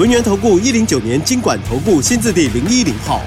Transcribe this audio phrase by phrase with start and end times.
[0.00, 3.20] 轮源投顾一零九年经管投顾新字第零一零号，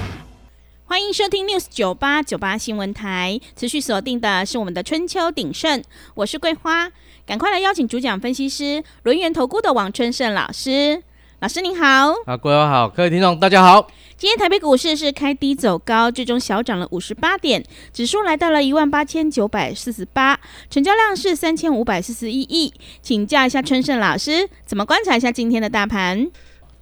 [0.84, 3.38] 欢迎收听 News 九八九八新闻台。
[3.54, 5.84] 持续锁定的是我们的春秋鼎盛，
[6.16, 6.90] 我是桂花，
[7.24, 11.00] 赶快来邀请主讲分析师轮源投顾的王春盛老师。
[11.38, 13.86] 老师您好，啊，各位好，各位听众大家好。
[14.16, 22.74] 今天台北股市是开低走高，最终小涨了五十八点，指数来到了一万八千九百四十八，成交量是三千五百四十一亿。
[23.00, 26.32] 请教一下春盛老师，怎么观察一下今天的大盘？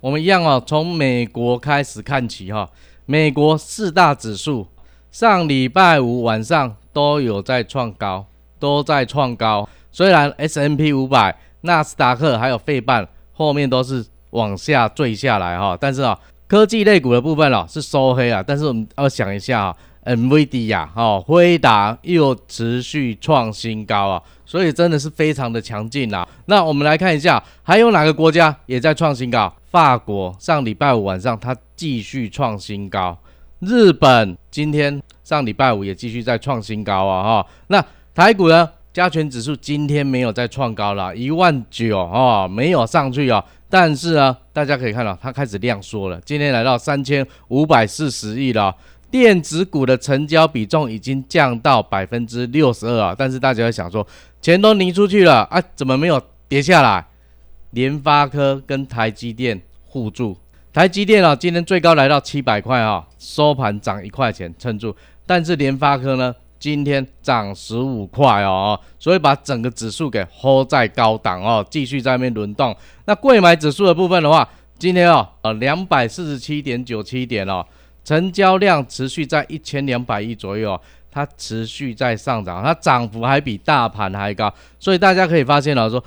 [0.03, 2.69] 我们一样哦，从美国开始看起哈。
[3.07, 4.67] 美国四大指数
[5.13, 8.27] 上礼拜五晚上都有在创高，
[8.59, 9.69] 都在创高。
[9.93, 18.43] 虽然 S M P 五百、纳斯达克还有费半后面都是往下坠下来哈，但是啊，科技类股的部分哦是收黑啊。
[18.45, 26.29] 但是我们要想一下啊，N V D 呀，哦，辉达又持续创新高啊，所以真的是非常的强劲啊。
[26.47, 29.55] 那我们来看一下，还有哪个国家也在创新高？
[29.73, 33.19] 法国上礼拜五晚上，它继续创新高。
[33.61, 37.23] 日本今天上礼拜五也继续在创新高啊！
[37.23, 37.83] 哈，那
[38.15, 38.69] 台股呢？
[38.93, 43.43] 加权指数今天没有再创高了，一万九啊，没有上去啊。
[43.71, 48.77] 但是呢，大家可以看到，它开始量缩了，今天来到三千五百四十亿了。
[49.11, 53.15] 电子股的成交比重已经降到百分之六十二啊。
[53.17, 54.07] 但是大家会想说，
[54.43, 57.07] 钱都拧出去了啊，怎么没有跌下来？
[57.73, 60.37] 联发科跟台积电互助，
[60.73, 64.95] 台积电啊，今天最高来到七百块啊，收盘涨一块钱撑住。
[65.27, 72.77] 但是联发科呢，今天涨十五块哦，所以把整个指数给 hold 在高档哦，继续在那边轮动。
[73.07, 74.47] 那贵买指数的部分的话，
[74.79, 77.65] 今天哦，呃，两百四十七点九七点哦，
[78.05, 80.81] 成交量持续在一千两百亿左右哦，
[81.11, 86.05] 它持续在上涨，它涨幅还比大盘还高，所以大家可以发现了说。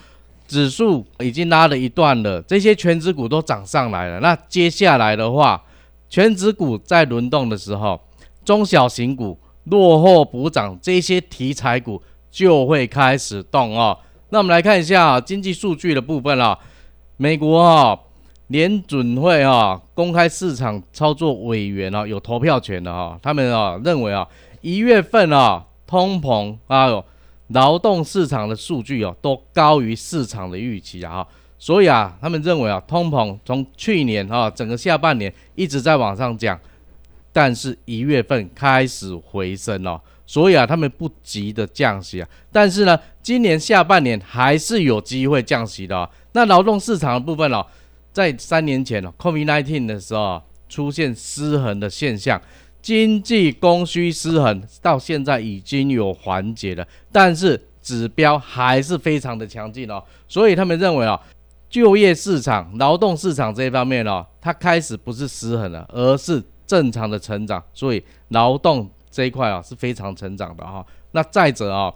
[0.47, 4.19] 指数已经拉了一段了，这些全指股都涨上来了。
[4.19, 5.61] 那接下来的话，
[6.07, 7.99] 全指股在轮动的时候，
[8.43, 13.97] 中小型股落后补涨，这些题材股就会开始动哦。
[14.29, 16.57] 那我们来看一下经济数据的部分啊。
[17.17, 17.97] 美国啊，
[18.47, 24.27] 联准会啊，公开市场操作委员啊，有投票权的哈，他们啊认为啊，
[24.61, 27.03] 一月份啊，通膨啊。
[27.49, 31.25] 劳动市场的数据哦，都高于市场的预期啊，
[31.59, 36.59] 所以啊，他们认为啊，通膨从去年啊整个下半年一直在往上降，
[37.31, 46.09] 但是一月份开始回升了，所以啊，他们不急的降息啊，但是呢，今年下半年还是有机会降息的。
[46.33, 47.65] 那劳动市场的部分哦，
[48.11, 52.41] 在三年前哦，COVID-19 的时候出现失衡的现象。
[52.85, 61.19] 经济供需失衡到现在已经有缓解了，但是指标还是非常的强劲哦，所以他们认为哦，
[61.67, 70.85] 就业市场、劳动市场这一方面哦，它开始不是失衡了，而是正常的成长，所以劳动这一块啊是非常成长的哈。
[71.13, 71.91] 那再者啊，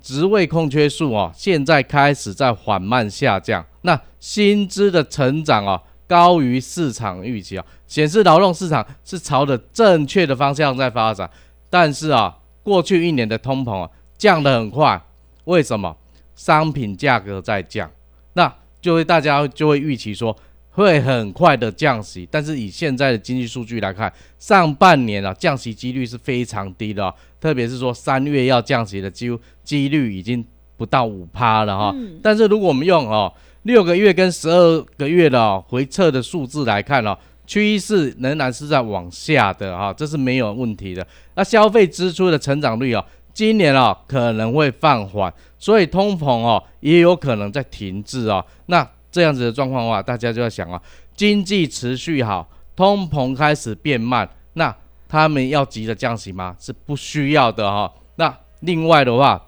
[0.00, 5.80] 职位空缺数啊现在开始在缓慢下降，那薪资的成长啊。
[6.06, 11.28] 高于市场预期啊，显示劳动市场是朝着正确的方向在发展。
[11.70, 15.00] 但是啊，过去一年的通膨啊降得很快，
[15.44, 15.96] 为什么？
[16.34, 17.90] 商品价格在降，
[18.32, 20.36] 那就会大家就会预期说
[20.70, 22.28] 会很快的降息。
[22.30, 30.44] 但是以现在的经济数据来看，上半年啊降息几率是非常低的，特别是说三月要降息的几乎几率已经
[30.76, 31.94] 不到五趴了哈。
[32.22, 33.32] 但是如果我们用哦。
[33.62, 41.06] 六个月跟十二个月的回撤的数字来看哦，趋势仍然是在往下的哈，这是没有问题的。
[41.34, 48.44] 那消费支出的成长率哦，今年哦可能会放缓，所以通膨哦也有可能在停滞哦。
[48.66, 50.80] 那这样子的状况的话，大家就要想啊，
[51.14, 54.74] 经济持续好，通膨开始变慢，那
[55.08, 56.56] 他们要急着降息吗？
[56.58, 57.92] 是不需要的哈。
[58.16, 59.40] 那另外的话，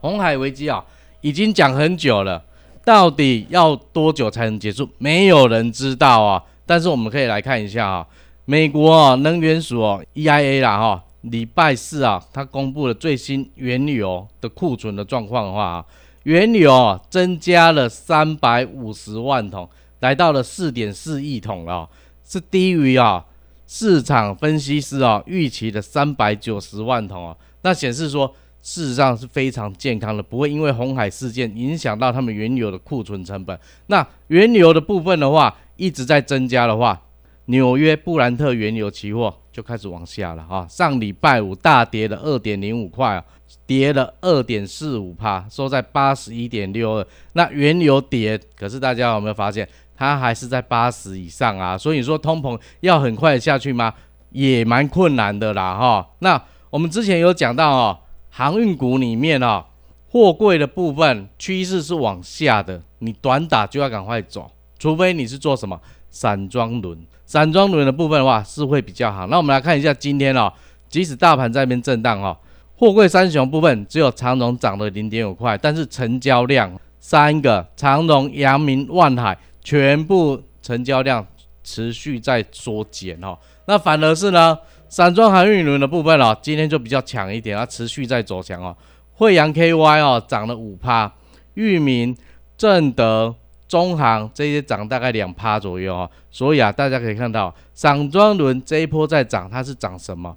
[0.00, 0.84] 红海危机啊，
[1.20, 2.42] 已经讲很久了。
[2.84, 4.88] 到底要多久才能结束？
[4.98, 6.42] 没有人知道啊。
[6.66, 8.06] 但是我们可以来看一下啊，
[8.44, 15.84] 美国啊能源署哦 EIA 啦哈，礼拜四啊，它公布了最新原油的库存的状况的话啊，
[16.22, 19.68] 原油增加了三百五十万桶，
[19.98, 21.88] 来到了四点四亿桶了。
[22.24, 23.24] 是低于啊
[23.66, 33.58] 市场分析师啊预期的三百九十万桶啊，那显示说事实上是非常健康的，不会因为红海事件影响到他们原有的库存成本。
[33.86, 37.00] 那原油的部分的话一直在增加的话，
[37.46, 43.24] 纽约布兰特原油期货就开始往下了啊，上礼拜五大跌了二点零五块啊。
[43.66, 47.06] 跌了二点四五帕，收在八十一点六二。
[47.34, 51.76] 那原油跌，可是大家有没有发现，它还是在八十以上啊？
[51.78, 53.92] 所以说通膨要很快下去吗？
[54.30, 56.08] 也蛮困难的啦，哈。
[56.20, 57.98] 那我们之前有讲到哦，
[58.30, 59.64] 航运股里面哦，
[60.08, 65.78] 货柜的部分趋势是往下的，你短打就要赶快走，除非你是做什么
[66.08, 69.26] 散装轮，散装轮的部分的话是会比较好。
[69.26, 70.52] 那我们来看一下今天哦，
[70.88, 72.36] 即使大盘在那边震荡哦。
[72.76, 81.26] 货柜三雄部分只有长荣涨了零点五块，但是成交量三个长荣、阳明、万海全部成交量
[81.62, 83.36] 持续在缩减哦。
[83.66, 84.58] 那反而是呢，
[84.90, 88.76] 散装航运轮的部分哦，今天就比较强一点，它持续在走强哦。
[89.12, 91.10] 惠阳 KY 哦涨了五趴，
[91.54, 92.14] 裕民、
[92.58, 93.34] 正德、
[93.66, 96.10] 中航这些涨大概两趴左右哦。
[96.30, 100.36] 所以啊，大家可以看到散装轮这一波在涨，它是涨什么？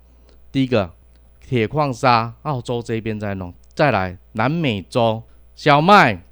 [0.52, 0.90] 第一个。
[1.46, 5.22] 铁矿砂，澳洲这边在弄，再来南美洲
[5.56, 6.24] 小麦、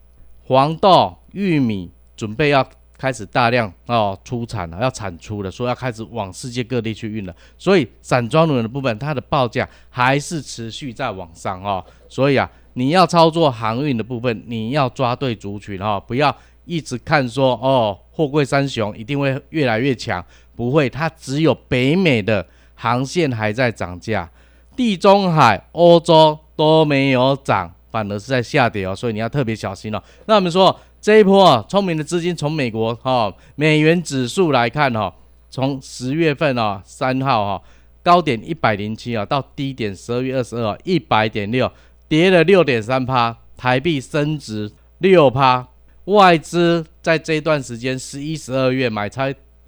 [0.46, 2.66] 黄豆、玉米，准备要
[3.02, 7.36] 开始大量哦出产了，要产出了，说要开始往世界各地去运了。
[7.58, 11.84] 所以散装轮的部分，它的报价还是持续在往上哦。
[12.08, 20.24] 所以啊，你要操作航运的部分，你要抓对族群哦，不要一直看说哦，货柜三雄一定会越来越强，
[20.56, 22.46] 不会，它只有北美的
[22.76, 24.30] 航线还在涨价。
[24.76, 30.02] 地中海、欧洲都没有涨，反而是在下跌哦，所以你要特别小心哦。
[30.28, 35.12] 那我们说这一波啊，聪明的资金从美国哈美元指数来看哈，
[35.50, 37.64] 从十月份啊三号哈
[38.04, 41.72] 高点一百零七啊，到低点十二月二十二一百点六，
[42.08, 45.68] 跌了六点三趴，台币升值六趴，
[46.06, 49.24] 外资在这段时间十一、十二月买超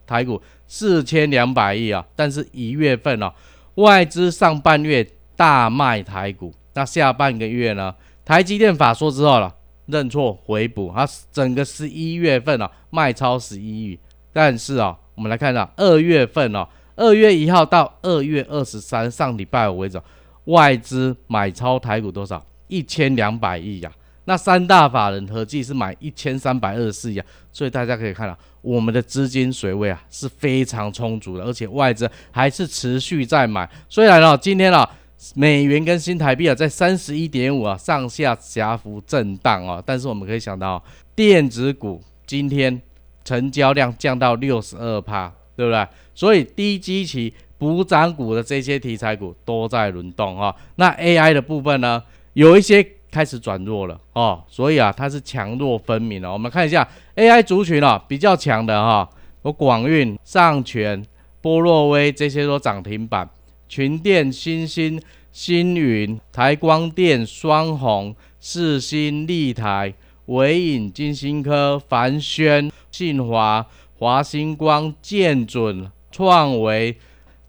[0.06, 3.34] 台股四千两百亿啊，但是一月份哦。
[3.76, 5.04] 外资上半月
[5.36, 7.96] 大卖台股，那下半个月呢？
[8.24, 9.56] 台积电法说之后了，
[9.88, 14.00] 认错回补，它整个十一月份啊卖超十一亿，
[14.32, 20.02] 但是啊，我们来看到二月份哦，二月一号到二月二十三上礼拜五为止，
[20.46, 22.44] 外资买超台股多少？
[22.68, 23.92] 一千两百亿呀。
[24.26, 33.70] 那三大法人合计是买一千三百二十四亿啊，所以大家可以看到，我们的资金水位啊是非常充足的，而且外资还是持续在买。
[33.90, 34.90] 虽然呢，今天啊，
[35.36, 40.84] 美元跟新台币啊在三十一点五啊上下狭幅震荡啊，但是我们可以想到，
[41.16, 42.82] 电子股今天
[43.24, 45.88] 成交量降到六十二趴，对不对？
[46.14, 50.54] 所以低基期补涨股的这些题材股都在轮动啊。
[50.76, 52.04] 那 AI 的部分呢，
[52.34, 52.86] 有一些。
[53.14, 56.34] 开始转弱了哦，所以啊，它是强弱分明的。
[56.34, 59.08] 我们看一下 AI 族群啊，比较强的哈，
[59.44, 61.00] 有广运、上全、
[61.40, 63.30] 波洛威这些都涨停板，
[63.74, 69.92] 群电、新星、星云、台光电、双红、世新、立台、
[70.28, 73.66] 伟影、金星科、凡轩、信华、
[73.98, 76.96] 华星光、建准、创维、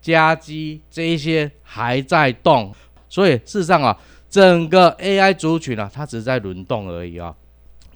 [0.01, 2.75] 嘉基这一些还在动，
[3.07, 3.95] 所以事实上啊。
[4.31, 7.33] 整个 AI 族群呢，它只是在轮动而已啊。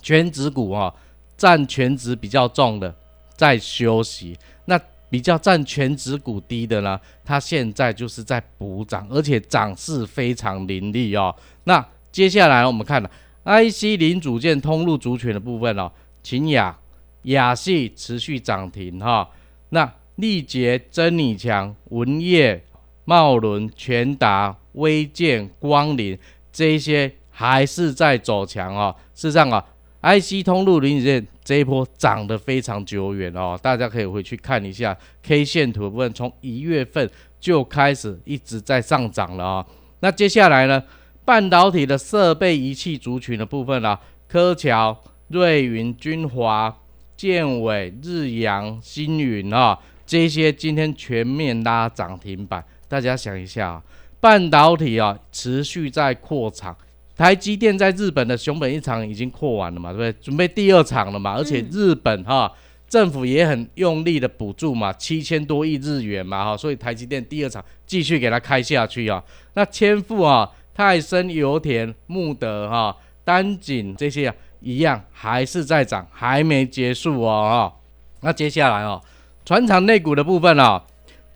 [0.03, 0.95] 全指股啊，
[1.37, 2.95] 占全指比较重的
[3.35, 4.79] 在休息，那
[5.11, 11.35] 比较占全指股低的呢，它现在就是在补涨，而且涨势非常凌厉哦。
[11.65, 13.11] 那接下来我们看了
[13.45, 15.91] IC 零组件通路族群的部分哦，
[16.23, 16.79] 秦雅、
[17.23, 19.29] 雅系持续涨停哈。
[19.71, 22.65] 那力捷、真理强、文业、
[23.05, 24.57] 茂伦、全达。
[24.75, 26.17] 微健、光临
[26.53, 28.95] 这些还是在走强哦。
[29.13, 29.65] 事实上啊
[30.03, 39.67] ，IC 通路零组件这一波涨得非常久远哦，大家可以回去看一下 K 线图部分，从一月份就开始一直在上涨了啊。
[40.01, 40.83] 那接下来呢，
[41.25, 44.95] 半导体的设备仪器族群的部分啊，科桥、
[45.29, 46.83] 瑞云、君华、
[47.17, 53.83] 建伟、日阳、星云啊，这些今天全面拉涨停板，大家想一下啊。
[54.21, 56.77] 半导体啊，持续在扩产。
[57.19, 60.13] 台积电在日本的熊本一厂已经扩完了嘛，对不对？
[60.23, 61.35] 准备第二厂了嘛。
[61.35, 62.51] 而且日本哈
[62.89, 69.21] 政府也很用力的补助嘛，七千多亿日元嘛哈，所以台积电第二厂继续给它开下去啊。
[69.55, 77.73] 那千富啊、泰森、油田、穆德哈、丹景这些啊，一样还是在涨，还没结束哦。
[78.21, 79.03] 那接下来哦。
[79.45, 80.81] 船厂内股的部分哦，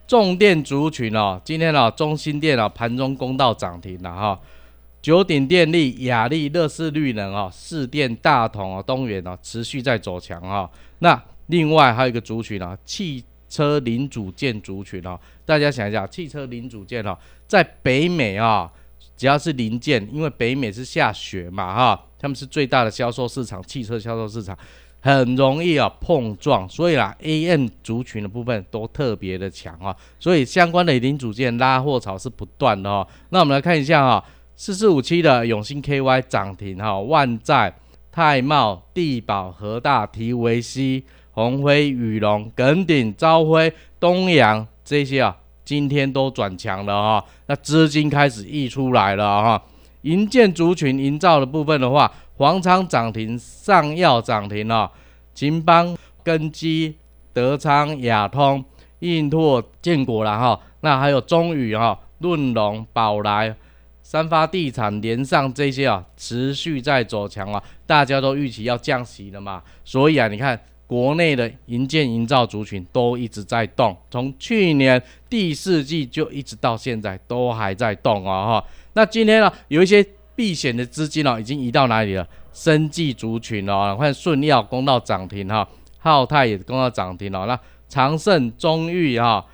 [0.07, 4.39] 重电族群哦，今天哦，中心电哦盘中公道涨停了哈。
[5.03, 10.71] 九鼎电力、雅力、乐视绿能哦，四电、大同哦、东元哦，持续在走强哈。
[11.01, 17.19] 那另外还有一个族群啊，汽车零组件族群哦，大家想一下，汽车零组件哦，
[17.49, 18.71] 在北美啊，
[19.17, 24.57] 只要是零件，因为北美是下雪嘛哈，他们是最大的销售市场，汽车销售市场
[25.01, 33.05] 很容易啊碰撞，所以啦，AM 族群的部分都特别的强啊，所以相关的零组件拉货潮是不断的哦。
[33.31, 34.25] 那我们来看一下哈。
[34.65, 37.75] 四四五七的永兴 KY 涨停哈，万载、
[38.13, 49.63] 泰茂、地宝、和大、提维西、宏辉、宇龙、耿鼎、朝晖、东阳这些啊，今天都转强了哈，那资金开始溢出来了哈。
[50.03, 54.89] 银建族群营造的部分的话，黄昌涨停，上药涨停了，
[55.35, 56.97] 秦邦、根基、
[57.33, 58.65] 德昌、亚通、
[59.01, 63.57] 印拓、建国了哈，那还有中宇哈、润龙、宝来。
[64.13, 78.65] 三发地产连上这些啊，持续在走强啊，大家都预期要降息了嘛，所以啊，你看国内的营建营造族群都一直在动，从去年第四季就一直到现在都还在动啊哈。
[78.93, 82.29] 那今天呢，有一些避险的资金哦，已经移到哪里了？
[82.53, 85.67] 生技族群哦，看顺药攻到涨停哈，
[85.97, 89.47] 浩泰也攻到涨停了，那长盛、中裕哈、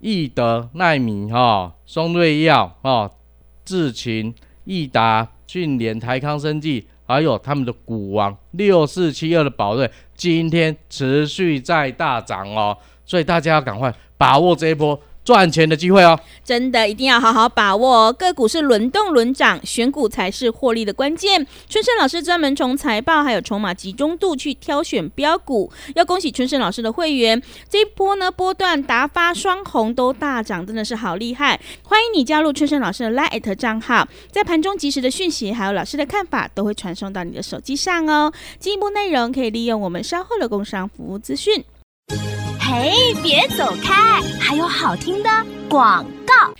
[0.00, 3.08] 易德、奈米哈、松瑞药哈。
[3.70, 4.34] 智勤、
[4.64, 15.00] 益达、俊联、台康生技，还有他们的股王六四七二的宝瑞，今天持续在大涨哦，所以大家要赶快把握这一波。
[15.30, 18.12] 赚钱的机会哦，真的一定要好好把握。
[18.14, 21.46] 个股是轮动轮涨，选股才是获利的关键。
[21.68, 31.60] 春生老师专门从财报还有筹码集中度去挑选标股，要恭喜春生老师的会员，这一波呢波段达发双红都大涨，真的是好厉害。
[31.84, 38.32] 欢迎你加入春生老师的 Line 账号，在盘中及时的讯息还有老师的看法都会传送到你的手机上哦。
[38.58, 41.64] 进一步内容可以利用我们稍后的工商服务资讯。
[42.72, 44.22] 嘿，别走开！
[44.38, 45.28] 还有好听的
[45.68, 46.54] 广告。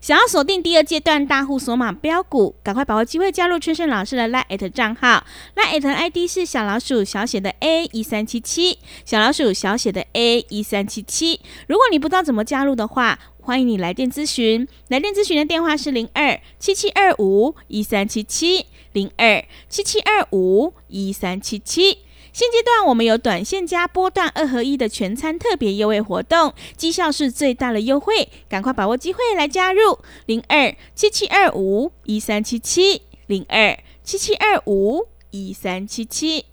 [0.00, 5.24] 想要锁定第二阶段大户锁码标股，赶快把握机会加入春盛老师的 Line 账号
[5.56, 11.40] ，Line ID 是小老鼠小写的 A 一三七七，小老鼠小写的 A 一三七七。
[11.66, 14.68] 如果你不知道怎么加入的话，欢迎你来电咨询。
[14.86, 21.98] 来电咨询的电话是零二七七二五一三七七零二七七二五一三七七。
[22.38, 36.44] 现阶段我们有短线加波段二合一的全餐特别优惠活动，绩效是最大的优惠，赶快把握机会来加入零二七七二五一三七七零二七七二五一三七七。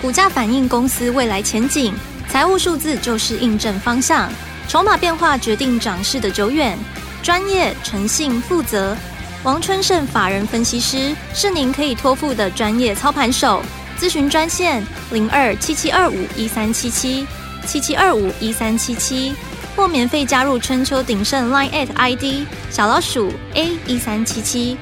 [0.00, 1.92] 股价反映公司未来前景，
[2.30, 4.32] 财务数字就是印证方向，
[4.66, 6.78] 筹码变化决定涨势的久远。
[7.22, 8.96] 专业、诚信、负责，
[9.44, 13.62] 王春盛法人分析师是您可以托付的专业操盘手。
[14.02, 17.24] 咨询专线零二七七二五一三七七
[17.64, 19.32] 七七二五一三七七，
[19.76, 24.76] 或免费加入春秋鼎盛 Line at ID 小老鼠 A 一三七七。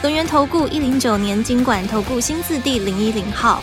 [0.00, 3.62] 轮源投顾一零九年经管投顾新字第零一零号。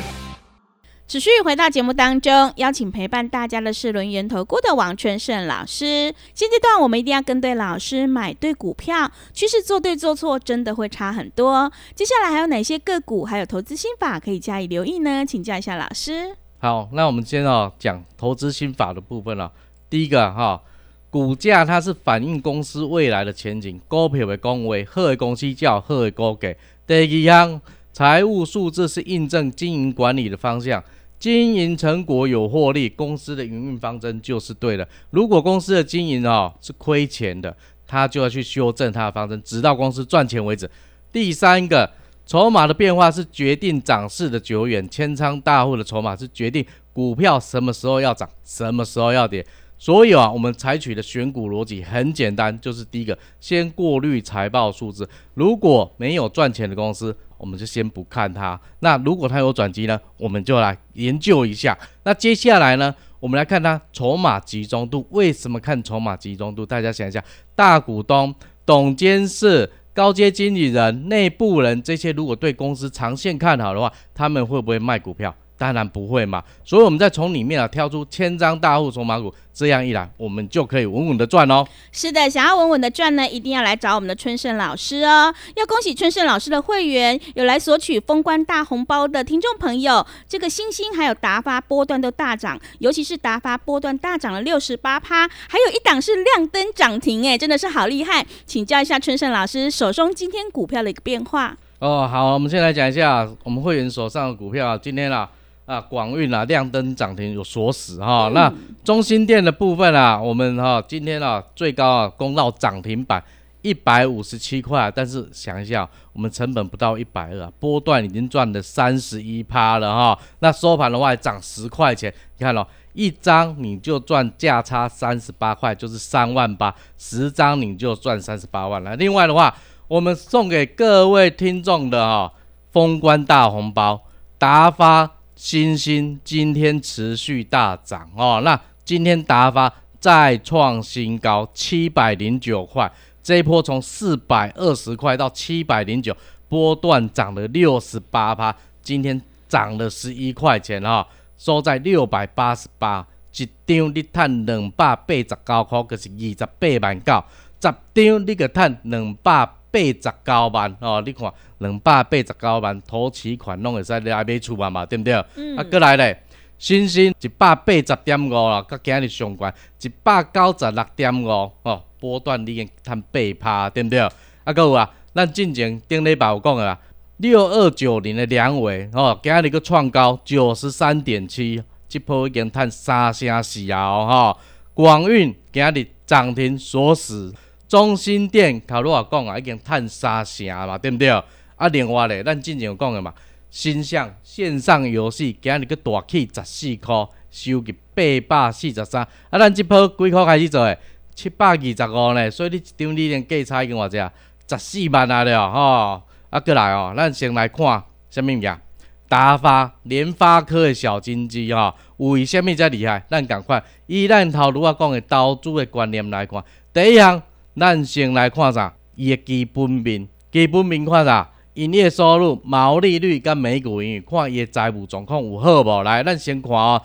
[1.12, 6.16] 持续回到节目当中，邀请陪伴大家的是轮源投顾的王春盛老师。
[6.34, 11.70] 现阶段我们一定要跟对老师，买对股票，趋势做对做错真的会差很多。
[11.94, 15.26] 接下来还有哪些个股，还有投资心法可以加以留意呢？
[15.26, 16.34] 请教一下老师。
[16.60, 19.52] 好，那我们先哦讲投资心法的部分了。
[19.90, 20.62] 第一个哈，
[21.10, 26.56] 股价它是反映公司未来的前景，高票的恭维，好的公司叫好的股价。
[26.88, 27.60] 第二样，
[27.92, 30.82] 财务数字是印证经营管理的方向。
[31.22, 34.86] 经营成果有获利，公司的营运方针就是对的。
[35.12, 40.68] 如果公司的经营哦是亏钱的，他就要去修正他的方针，直到公司赚钱为止。
[41.12, 41.88] 第三个，
[42.26, 49.46] 筹码的变化是决定涨势的久远，千仓大户的筹码是决定股票什么时候要涨，什么时候要跌。
[49.82, 58.62] 所以啊，我们采取的选股逻辑很简单，就是第一个，先过滤财报数字，如果没有赚钱的公司，我们就先不看它。
[58.82, 61.76] 那如果它有转机呢，我们就来研究一下。
[62.04, 65.04] 那接下来呢，我们来看它筹码集中度。
[65.10, 66.64] 为什么看筹码集中度？
[66.64, 67.24] 大家想一下，
[67.56, 75.36] 大股东、董监事、高阶经理人、内部人这些，如果对公司长线看好的话，他们会不会卖股票？
[75.62, 81.64] 当然不会嘛，所以我们再从里面啊挑出千张大户筹码股，这样一来，我们就可以稳稳的赚哦。
[81.92, 85.32] 是的，想要稳稳的赚呢，一定要来找我们的春盛老师哦。
[85.56, 98.26] 要恭喜春盛老师的会员，有来索取封关大红包的听众朋友，这个星星还有达发波段都大涨，尤其是达发波段大涨了六十八趴，还有一档是亮灯涨停，哎，真的是好厉害。
[98.48, 101.56] 请教一下春盛老师，手中今天股票的一个变化。
[101.78, 105.30] 哦，好，我们先来讲一下我们会员手上的股票啊，今天啊。
[105.72, 108.30] 啊，广运啊，亮灯涨停有锁死哈。
[108.34, 113.24] 那中心店的部分啊，我们哈今天啊最高啊攻到涨停板
[113.62, 120.20] 一百五十七块，但是想一下，我们成本不到一百二，波段已经赚了三十一趴了哈。
[120.40, 128.94] 那收盘的话涨十块钱，你看咯，一张你就赚价差三十八块，就是三万八，十张你就赚三十八万了。
[128.98, 129.56] 另外的话，
[129.88, 132.34] 我们送给各位听众的哈
[132.72, 134.02] 封关大红包，
[134.38, 135.10] 达发。
[135.42, 142.90] 星星今天持续大涨哦，那今天达发再创新高，七百零九块，
[143.24, 146.16] 这一波从四百二十块到七百零九，
[146.48, 149.20] 波段涨了六十八趴，今天
[149.50, 151.08] 涨了十一块钱哈，
[151.40, 157.26] 收在六百八十八，一张你赚两百八十九块，就是二十八万九，
[157.60, 159.50] 十张你个赚两百。
[159.72, 159.94] 八十
[160.26, 165.14] 九万哦，你看两百八十九万，投期款拢会使来买厝嘛嘛，对毋对？
[165.36, 165.56] 嗯。
[165.56, 166.24] 啊，过来咧，
[166.58, 171.28] 新新一百八十点五啦，甲今日上悬一百九十六点五
[171.64, 174.00] 哦，波段已经趁八趴，对毋对？
[174.00, 176.78] 啊，搁有啊，咱进前顶礼拜有讲啊，
[177.18, 184.38] 六二九零的两位哦，今日个创高九十三点七，即波已经趁三成四啊哦，
[184.74, 187.34] 广运今日涨停锁死。
[187.72, 191.10] 中心店，头拄也讲啊，已经趁三成嘛，对不对？
[191.56, 193.14] 啊，另外咧，咱之前有讲的嘛，
[193.50, 197.64] 新象线上游戏今日个大起十四箍，收入
[197.96, 199.08] 八百四十三。
[199.30, 200.78] 啊，咱即波几箍开始做诶？
[201.16, 204.12] 七百二十五呢，所以你一张你连价差已经偌济啊？
[204.50, 206.04] 十四万啊了吼。
[206.30, 208.60] 啊，过来哦，咱先来看什么物件？
[209.08, 213.02] 达发联发科的小金鸡吼，为虾物遮厉害？
[213.10, 217.24] 咱赶快以咱头拄啊讲的投资的观念来看，第一项。
[217.54, 218.74] 咱先来看啥？
[218.96, 221.30] 伊的基本面，基本面看啥？
[221.56, 225.84] 营业收入、毛利率跟每股盈余，看伊的财务状况有好无？
[225.84, 226.82] 来，咱先看哦。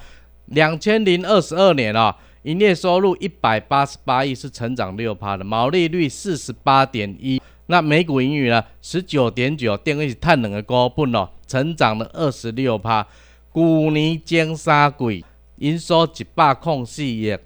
[0.46, 8.64] 两千零二十二年啊，营业收入一百八十八亿，是成长六趴的，毛利率四十八点一，那每股盈余呢？
[8.82, 13.06] 十九点九，电位是碳能的高本哦，成长了二十六趴。
[13.54, 15.24] 去年前三季
[15.58, 17.36] 营收一百空四亿。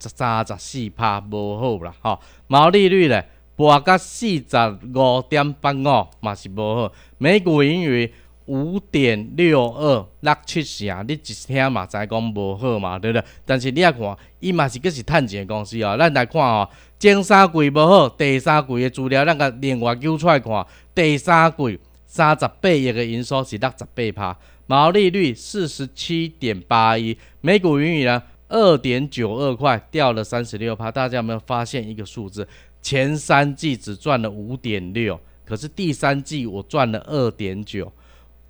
[0.00, 8.12] 十三十四趴无好啦，吼，毛利率咧，博到四十五点八五嘛是无好，每股盈余
[8.46, 13.24] 五点六二六七成，你一听嘛知讲无好嘛，对不对？
[13.44, 28.22] 但是你也看，伊嘛是个是趁钱公司哦，咱来看哦，前三季无好，第三季的资料咱个另外揪出来看，第三季三十八亿的营收是六十八趴，毛利率四十七点八一，每股盈余呢？
[28.48, 32.48] 二点九二块掉了三十六趴，大家有没有发现一个数字？
[32.80, 37.92] 前三季只赚了五点六，可是第三季我赚了二点九，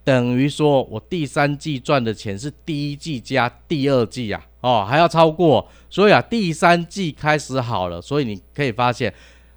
[0.05, 9.13] 等于说我第三季赚的钱是第一季加第二季啊，哦还要超过，所以啊第三季开始好了，所以你可以发现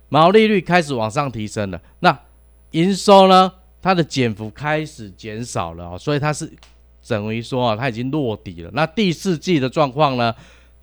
[0.09, 2.19] 毛利率开始往上提升了，那
[2.71, 3.51] 营收呢，
[3.81, 6.51] 它的减幅开始减少了，所以它是。
[7.11, 8.71] 等于说啊，它已经落底了。
[8.73, 10.33] 那第四季的状况呢？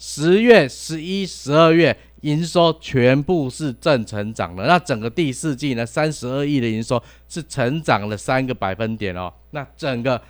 [0.00, 4.64] 十月、十一、十二月营收全部是正成长的。
[4.64, 9.32] 那整个第四季呢，三十二亿的营收是成长了三个百分点哦。
[9.50, 10.20] 那整个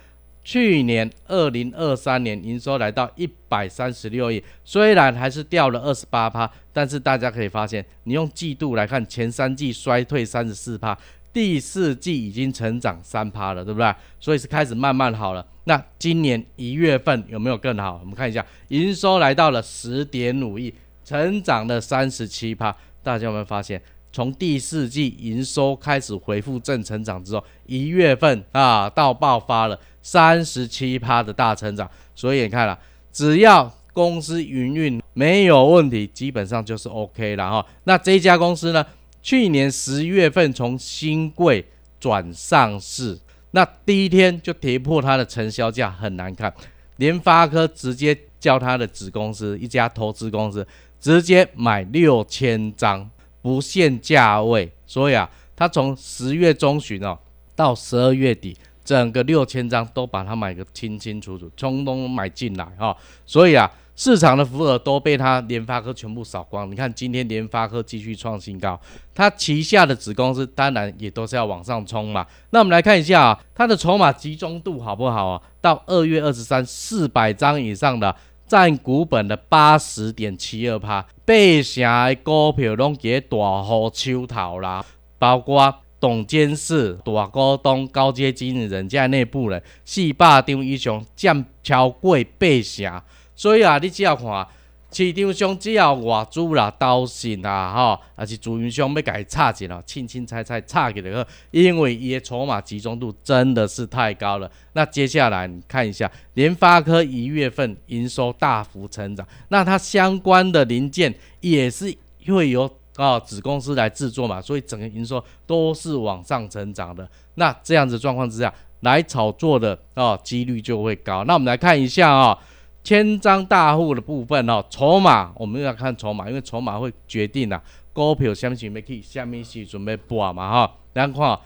[0.42, 10.96] 去年二零二三年营收来到一百三十六亿，虽然还是掉了二十八趴，但是大家可以发现，你用季度来看，前三季衰退三十四趴。
[11.38, 13.94] 第四季已经成长三趴了，对不对？
[14.18, 15.46] 所以是开始慢慢好了。
[15.66, 17.96] 那今年一月份有没有更好？
[18.02, 20.74] 我们看一下，营收来到了十点五亿，
[21.04, 22.74] 成长了三十七趴。
[23.04, 23.80] 大家有没有发现，
[24.12, 31.88] 从第四季营收开始恢复正成长之后，一月份啊到爆发了三十七趴的大成长。
[32.16, 32.76] 所以你看了，
[33.12, 37.64] 只要公司营运没有问题，基本上就是 OK 了哈。
[37.84, 38.84] 那这家公司呢？
[39.28, 41.62] 去年十一月份从新贵
[42.00, 43.18] 转上市，
[43.50, 46.50] 那第一天就跌破它的成交价，很难看。
[46.96, 50.66] 联发科直接叫他的子公司一家投资公司，
[50.98, 53.10] 直接买六千张，
[53.42, 54.72] 不限价位。
[54.86, 57.18] 所以啊，他从十月中旬哦
[57.54, 62.96] 到十二月底，整个六千张都把它买个清清楚楚，通通买进来哈。
[63.26, 66.70] 所以啊，市场的福额都被它联发科全部扫光。
[66.70, 68.80] 你看今天联发科继续创新高，
[69.12, 72.24] 它旗下的子公司当然也都是要往上冲嘛。
[72.50, 75.42] 那我们来看一下啊，它的筹码集中度好不好啊？
[75.60, 78.14] 到二月二十三，四百张以上的。
[78.46, 84.82] 占股本的八十点七二趴，八成的股票拢给大户手头啦，
[85.18, 93.02] 包括董监事、大股东、高阶经理人加内部人，四百张以上占超过八成，
[93.38, 94.46] 所以啊，你只要看。
[94.90, 104.50] 市场上只要外资啦、投信啦，吼，还是自营商要甲伊插进来，轻轻踩踩插起来个，因为伊的筹码集中度真的是太高了。
[104.72, 111.94] 那接下来你看一下，联发科一月份营收大幅成长，那它相关的零件也是
[112.26, 117.06] 会由啊子公司来制作嘛，所以整个营收都是往上成长的。
[117.34, 121.24] 那这样子状况之下，来炒作的啊几率就会高。
[121.24, 122.38] 那我们来看一下啊。
[122.84, 127.62] 千张大户的部分哦，筹码我们要看筹码，因为筹码会决定啊
[127.92, 130.74] 股票什么时候去，什么时准备博嘛哈。
[130.94, 131.38] 咱看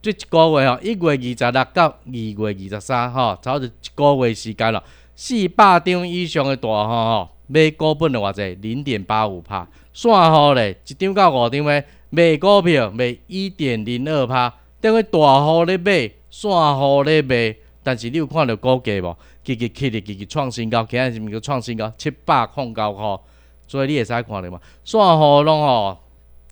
[0.00, 4.82] 这一个月哦，一月二十六到二月二十三哈，差不多一个月时间了。
[5.14, 17.54] 四百张以上的大户哈，买股本的话者零点八五帕，算好咧，一张到五张的买股票买一点零二帕，等于大户咧买，算好咧买。
[17.82, 19.16] 但是你有看到股价无？
[19.46, 21.88] 积极起哩，积极创新高，今日是毋是创新高？
[21.96, 23.24] 七百控高吼，
[23.68, 24.60] 所以你会使看到嘛？
[24.84, 25.96] 散户拢吼，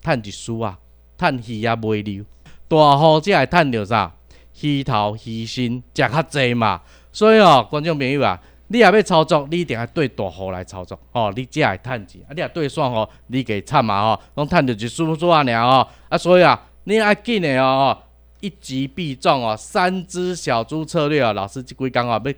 [0.01, 0.79] 趁一输啊，
[1.17, 2.23] 趁鱼也袂溜，
[2.69, 4.15] 大户才会趁着啥？
[4.61, 6.81] 鱼头鱼身食较济嘛。
[7.11, 12.21] 所以哦，观众朋友啊，你也要操作，你一定要对大户来操作哦，你才会趁钱。
[12.29, 15.89] 啊，你也对散户，你给惨嘛吼，拢趁着一输输啊尔吼。
[16.07, 17.97] 啊，所以啊，你爱紧的哦。
[18.41, 22.33] 一击必中哦，三只小猪策略哦，老师即几工哦要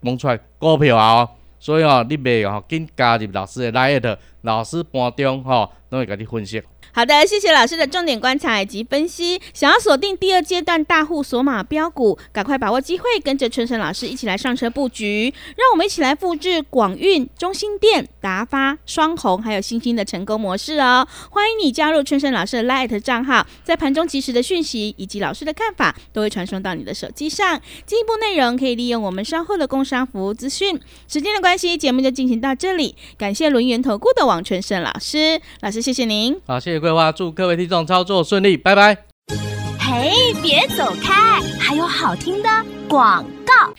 [0.00, 6.62] 蒙出来股票啊，所以哦你袂哦紧加入老师的 l i 老师盘中吼拢会甲你分析。
[6.92, 9.40] 好的，谢谢老师的重点观察以及分析。
[9.54, 15.32] 想要锁定第二阶段大户锁码标股，赶快把握机会，跟着春生老师一起来上车布局。
[15.56, 21.06] 让我们一起来复制广运、中心店、达发、双红还有星星的成功模式哦！
[21.30, 27.60] 欢迎你加入春生老师的 Light 账号，在盘中及时的讯息以及老师的看法，都会传送到你的手机上。
[27.86, 30.78] 进一步内容可以利用我们稍后的工商服务资讯。
[31.06, 32.96] 时间的关系，节目就进行到这里。
[33.16, 36.36] 感谢轮圆投顾的王春生老师，老师谢谢您。
[36.46, 36.79] 好，谢谢。
[36.80, 39.04] 规划，祝各位听众操作顺利，拜拜。
[39.78, 40.10] 嘿，
[40.42, 42.48] 别走开，还有好听的
[42.88, 43.74] 广告。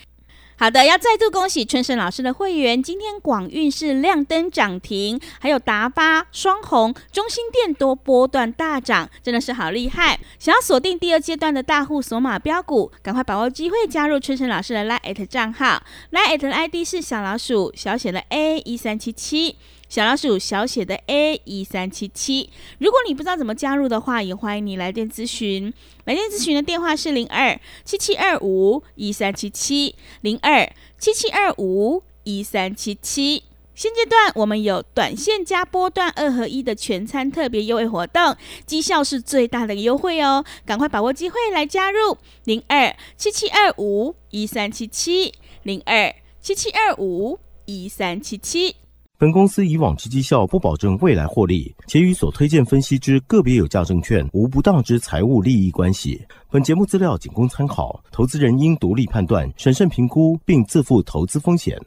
[0.58, 10.20] 好的，要再度恭喜春生老师的会员，今天广运是亮灯涨停，还有达发、双红、中心店都波段大涨，真的是好厉害。
[10.38, 19.56] 想要锁定第二阶段的大户索马标股，赶快把握机会加入春生老师的 Line 账号，Line ID 是小老鼠小写的 A 一三七七。
[19.92, 25.74] 小老鼠小写的 A 一三七七，如果你不知道怎么加入的话，也欢迎你来电咨询。
[26.06, 33.44] 来电咨询的电话是零二七七二五一三七七零二七七二五一三七七。
[33.76, 40.46] 现阶段我们有短线加波段二合一的全餐特别优惠活动，绩效是最大的优惠哦！
[40.66, 48.78] 赶快把握机会来加入零二七七二五一三七七零二七七二五一三七七。
[49.22, 56.20] 本公司以往之绩效不保证未来获利，且与所推荐分析之个别有价证券无不当之财务利益关系。
[56.50, 61.80] 本节目资料仅供参考，投资人应独立判断、审慎评估，并自负投资风险。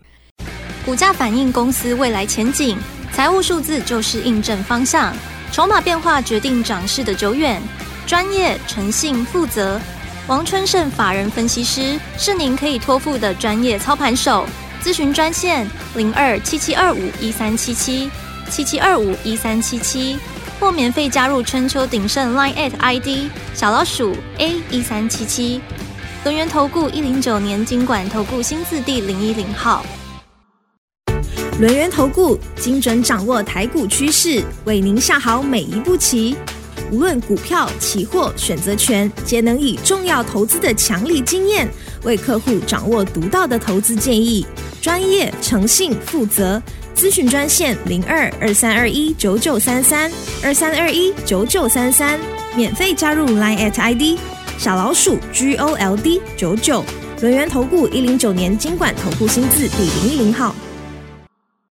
[0.86, 2.78] 股价反映公司未来前景，
[3.10, 5.12] 财务数字就是印证方向，
[5.50, 7.60] 筹码变化决定涨势的久远。
[8.06, 9.80] 专业、诚信、负责，
[10.28, 14.46] 王春盛法人分析师是您可以托付的专业操盘手。
[14.84, 15.66] 咨询专线
[15.96, 18.10] 零二七七二五一三七七
[18.50, 20.18] 七七二五一三七七，
[20.60, 25.62] 或免费加入春秋鼎盛 Line at ID 小老鼠 A 一三七七。
[26.22, 29.86] 轮源投顾一零九年经管投顾新字第零一零号。
[31.58, 36.36] 轮源投顾精准掌握台股趋势，为您下好每一步棋。
[36.90, 41.66] 无论股票、期货、选择权，皆能以重要投资的强力经验，
[42.02, 44.46] 为客户掌握独到的投资建议。
[44.84, 46.62] 专业、诚信、负责，
[46.94, 52.20] 咨询专线零二二三二一九九三三二三二一九九三三，
[52.54, 54.20] 免费加入 Line at ID
[54.58, 56.84] 小老鼠 G O L D 九九
[57.22, 60.54] 轮源投顾一零九年经管投顾新字第零一零号。